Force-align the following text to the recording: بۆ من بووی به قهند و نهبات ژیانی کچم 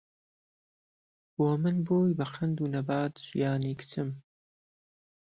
بۆ 1.35 1.47
من 1.61 1.75
بووی 1.85 2.11
به 2.17 2.25
قهند 2.33 2.57
و 2.61 2.65
نهبات 2.73 3.13
ژیانی 3.27 3.73
کچم 3.79 4.09